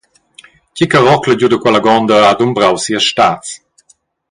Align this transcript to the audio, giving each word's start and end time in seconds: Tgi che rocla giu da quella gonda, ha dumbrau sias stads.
Tgi 0.73 0.85
che 0.87 0.97
rocla 1.07 1.35
giu 1.35 1.47
da 1.49 1.59
quella 1.61 1.83
gonda, 1.85 2.15
ha 2.29 2.33
dumbrau 2.39 2.75
sias 2.83 3.05
stads. 3.11 3.49